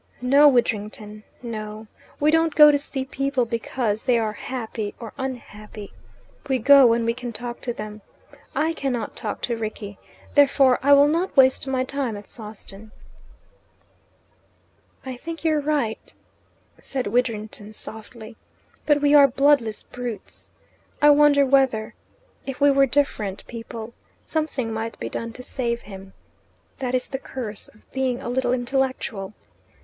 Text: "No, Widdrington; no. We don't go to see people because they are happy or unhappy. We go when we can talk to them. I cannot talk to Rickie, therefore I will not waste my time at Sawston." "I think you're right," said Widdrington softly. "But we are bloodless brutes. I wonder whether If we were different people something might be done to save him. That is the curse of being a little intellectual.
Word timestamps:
"No, 0.19 0.47
Widdrington; 0.47 1.23
no. 1.43 1.85
We 2.19 2.31
don't 2.31 2.55
go 2.55 2.71
to 2.71 2.79
see 2.79 3.05
people 3.05 3.45
because 3.45 4.05
they 4.05 4.17
are 4.17 4.33
happy 4.33 4.95
or 4.99 5.13
unhappy. 5.15 5.93
We 6.49 6.57
go 6.57 6.87
when 6.87 7.05
we 7.05 7.13
can 7.13 7.31
talk 7.31 7.61
to 7.61 7.71
them. 7.71 8.01
I 8.55 8.73
cannot 8.73 9.15
talk 9.15 9.41
to 9.41 9.55
Rickie, 9.55 9.99
therefore 10.33 10.79
I 10.81 10.91
will 10.93 11.07
not 11.07 11.37
waste 11.37 11.67
my 11.67 11.83
time 11.83 12.17
at 12.17 12.27
Sawston." 12.27 12.89
"I 15.05 15.17
think 15.17 15.43
you're 15.45 15.59
right," 15.61 16.15
said 16.79 17.05
Widdrington 17.05 17.71
softly. 17.73 18.37
"But 18.87 19.01
we 19.01 19.13
are 19.13 19.27
bloodless 19.27 19.83
brutes. 19.83 20.49
I 20.99 21.11
wonder 21.11 21.45
whether 21.45 21.93
If 22.47 22.59
we 22.59 22.71
were 22.71 22.87
different 22.87 23.45
people 23.45 23.93
something 24.23 24.73
might 24.73 24.97
be 24.99 25.09
done 25.09 25.31
to 25.33 25.43
save 25.43 25.81
him. 25.81 26.13
That 26.79 26.95
is 26.95 27.07
the 27.07 27.19
curse 27.19 27.67
of 27.67 27.91
being 27.91 28.19
a 28.19 28.29
little 28.29 28.51
intellectual. 28.51 29.35